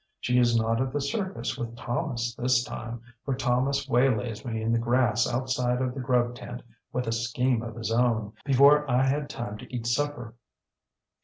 [0.19, 4.71] She is not at the circus with Thomas this time, for Thomas waylays me in
[4.71, 9.03] the grass outside of the grub tent with a scheme of his own before I
[9.03, 10.33] had time to eat supper.